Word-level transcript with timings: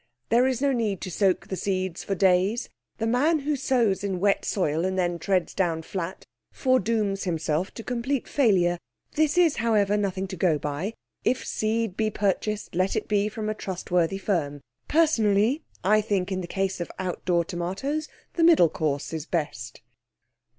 There's 0.29 0.61
no 0.63 0.71
need 0.71 0.99
to 1.01 1.11
soak 1.11 1.45
the 1.49 1.55
seeds 1.55 2.03
for 2.03 2.15
days. 2.15 2.69
The 2.97 3.05
man 3.05 3.41
who 3.41 3.55
sows 3.55 4.03
in 4.03 4.19
wet 4.19 4.45
soil 4.45 4.83
and 4.83 4.97
then 4.97 5.19
treads 5.19 5.53
down 5.53 5.83
flat 5.83 6.25
foredooms 6.51 7.25
himself 7.25 7.71
to 7.75 7.83
complete 7.83 8.27
failure. 8.27 8.79
This 9.11 9.37
is, 9.37 9.57
however, 9.57 9.97
nothing 9.97 10.25
to 10.29 10.35
go 10.35 10.57
by. 10.57 10.95
If 11.23 11.45
seed 11.45 11.95
be 11.97 12.09
purchased 12.09 12.73
let 12.73 12.95
it 12.95 13.07
be 13.07 13.29
from 13.29 13.47
a 13.47 13.53
trustworthy 13.53 14.17
firm. 14.17 14.61
Personally, 14.87 15.61
I 15.83 16.01
think 16.01 16.31
in 16.31 16.41
the 16.41 16.47
case 16.47 16.81
of 16.81 16.91
outdoor 16.97 17.45
tomatoes 17.45 18.07
the 18.33 18.43
middle 18.43 18.69
course 18.69 19.13
is 19.13 19.27
best. 19.27 19.81